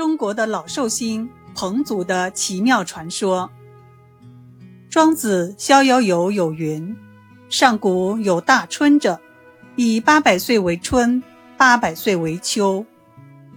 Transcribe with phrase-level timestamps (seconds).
[0.00, 3.50] 中国的老寿星彭祖的奇妙传说。
[4.88, 6.96] 庄子《逍遥游》有云
[7.50, 9.20] ：“上古有大春者，
[9.76, 11.22] 以八百岁为春，
[11.58, 12.82] 八百岁为秋。”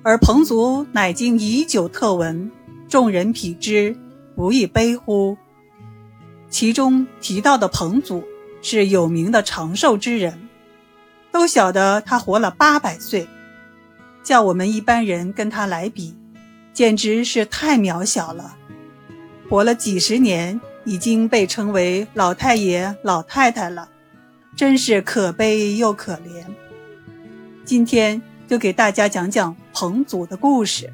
[0.04, 2.52] 而彭祖乃经已久特闻，
[2.90, 3.96] 众人匹之，
[4.36, 5.38] 不亦悲乎？
[6.50, 8.22] 其中提到的彭祖
[8.62, 10.50] 是有名的长寿之人，
[11.32, 13.30] 都晓得他活了八百岁，
[14.24, 16.14] 叫我们一般人跟他来比。
[16.74, 18.58] 简直是太渺小了，
[19.48, 23.90] 活了几十年，已经被称为老太爷、老太太了，
[24.56, 26.44] 真是可悲又可怜。
[27.64, 30.92] 今天就给大家讲讲彭祖的故事。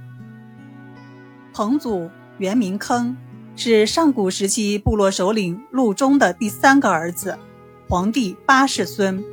[1.53, 3.15] 彭祖原名坑，
[3.55, 7.39] 是上古时期部落首领陆中的第三个儿子，
[7.87, 9.23] 皇帝八世孙。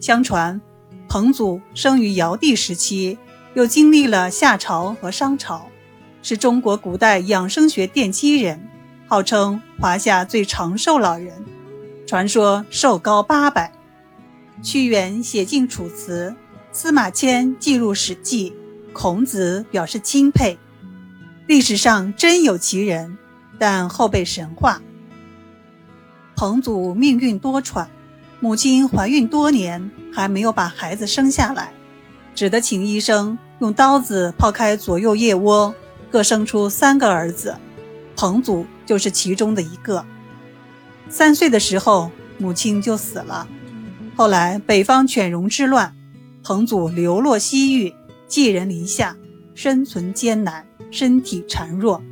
[0.00, 0.60] 相传，
[1.08, 3.16] 彭祖生于尧帝时期。
[3.54, 5.68] 又经历了夏朝和商朝，
[6.22, 8.66] 是中国古代养生学奠基人，
[9.06, 11.44] 号称华夏最长寿老人，
[12.06, 13.72] 传说寿高八百。
[14.62, 16.30] 屈原写进《楚辞》，
[16.72, 18.50] 司马迁记录《史记》，
[18.94, 20.58] 孔子表示钦佩。
[21.46, 23.18] 历史上真有其人，
[23.58, 24.80] 但后被神化。
[26.36, 27.86] 彭祖命运多舛，
[28.40, 31.74] 母亲怀孕多年还没有把孩子生下来。
[32.34, 35.74] 只得请医生用刀子剖开左右腋窝，
[36.10, 37.56] 各生出三个儿子，
[38.16, 40.04] 彭祖就是其中的一个。
[41.08, 43.46] 三岁的时候，母亲就死了。
[44.16, 45.94] 后来北方犬戎之乱，
[46.42, 47.94] 彭祖流落西域，
[48.26, 49.16] 寄人篱下，
[49.54, 52.02] 生存艰难，身体孱弱，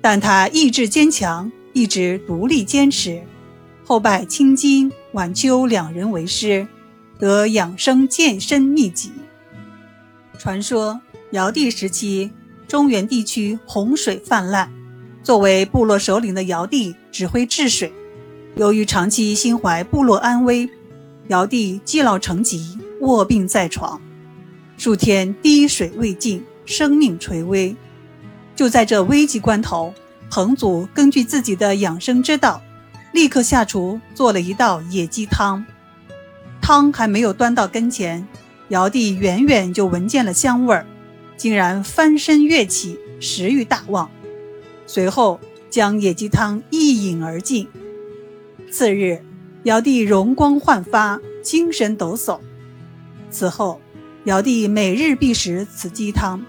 [0.00, 3.22] 但他意志坚强，一直独立坚持。
[3.84, 6.66] 后拜青金、晚秋两人为师，
[7.18, 9.12] 得养生健身秘籍。
[10.38, 11.00] 传说
[11.32, 12.30] 尧帝时期，
[12.68, 14.70] 中原地区洪水泛滥，
[15.24, 17.92] 作为部落首领的尧帝指挥治水。
[18.54, 20.70] 由于长期心怀部落安危，
[21.26, 24.00] 尧帝积劳成疾，卧病在床，
[24.76, 27.74] 数天滴水未进，生命垂危。
[28.54, 29.92] 就在这危急关头，
[30.30, 32.62] 彭祖根据自己的养生之道，
[33.12, 35.66] 立刻下厨做了一道野鸡汤。
[36.62, 38.24] 汤还没有端到跟前。
[38.68, 40.86] 尧帝远远就闻见了香味儿，
[41.36, 44.10] 竟然翻身跃起，食欲大旺，
[44.86, 45.40] 随后
[45.70, 47.66] 将野鸡汤一饮而尽。
[48.70, 49.22] 次日，
[49.62, 52.38] 尧帝容光焕发，精神抖擞。
[53.30, 53.80] 此后，
[54.24, 56.44] 尧帝每日必食此鸡汤，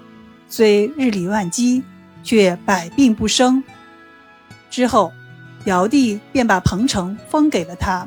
[0.50, 1.84] 虽日理万机，
[2.22, 3.64] 却百病不生。
[4.70, 5.14] 之后，
[5.64, 8.06] 尧帝便把彭城封给了他，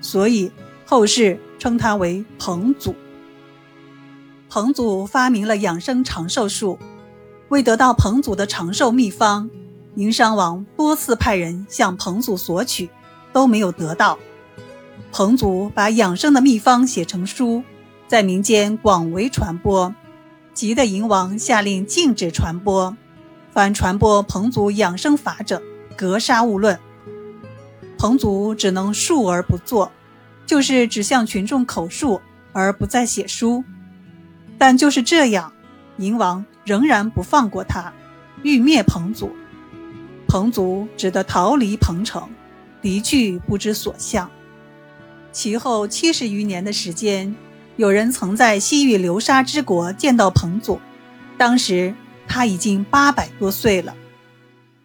[0.00, 0.52] 所以
[0.84, 2.94] 后世称他为彭祖。
[4.50, 6.78] 彭祖发明了养生长寿术，
[7.50, 9.50] 为得到彭祖的长寿秘方，
[9.92, 12.88] 宁商王多次派人向彭祖索取，
[13.30, 14.18] 都没有得到。
[15.12, 17.62] 彭祖把养生的秘方写成书，
[18.06, 19.94] 在民间广为传播，
[20.54, 22.96] 急得嬴王下令禁止传播，
[23.52, 25.62] 凡传播彭祖养生法者，
[25.94, 26.78] 格杀勿论。
[27.98, 29.92] 彭祖只能述而不作，
[30.46, 32.20] 就是只向群众口述，
[32.52, 33.62] 而不再写书。
[34.58, 35.52] 但就是这样，
[35.98, 37.92] 嬴王仍然不放过他，
[38.42, 39.30] 欲灭彭祖。
[40.26, 42.28] 彭祖只得逃离彭城，
[42.82, 44.28] 离去不知所向。
[45.32, 47.34] 其后七十余年的时间，
[47.76, 50.80] 有人曾在西域流沙之国见到彭祖，
[51.36, 51.94] 当时
[52.26, 53.94] 他已经八百多岁了。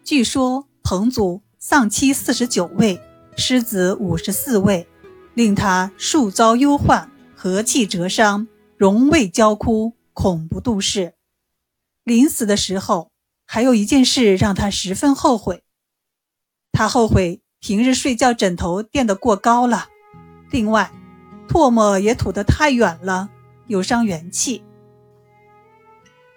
[0.04, 3.00] 据说彭祖丧妻四十九位，
[3.36, 4.86] 失子五十四位，
[5.34, 8.46] 令他数遭忧患，和气折伤。
[8.76, 11.14] 容未焦枯，恐不度世。
[12.02, 13.10] 临死的时候，
[13.46, 15.62] 还有一件事让他十分后悔。
[16.72, 19.86] 他后悔平日睡觉枕头垫得过高了，
[20.50, 20.90] 另外，
[21.48, 23.30] 唾沫也吐得太远了，
[23.68, 24.62] 有伤元气。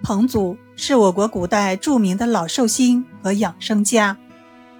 [0.03, 4.17] 彭祖是我国古代著名的老寿星和养生家。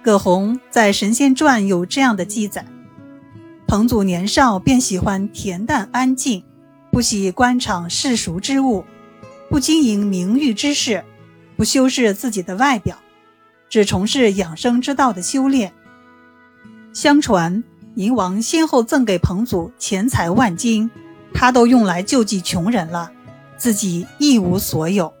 [0.00, 2.64] 葛洪在《神仙传》有这样的记载：
[3.66, 6.44] 彭祖年少便喜欢恬淡安静。
[6.90, 8.84] 不喜官场世俗之物，
[9.48, 11.04] 不经营名誉之事，
[11.56, 12.98] 不修饰自己的外表，
[13.68, 15.72] 只从事养生之道的修炼。
[16.92, 17.62] 相传，
[17.94, 20.90] 宁王先后赠给彭祖钱财万金，
[21.32, 23.12] 他都用来救济穷人了，
[23.56, 25.12] 自己一无所有。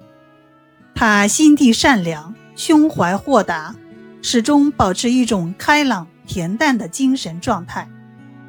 [0.94, 3.76] 他心地善良，胸怀豁达，
[4.20, 7.88] 始终保持一种开朗恬淡的精神状态，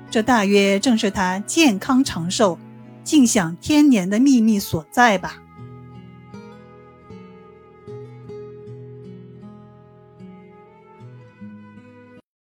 [0.09, 2.57] 这大约正是他健康长寿。
[3.09, 5.39] 尽享天年的秘密所在吧。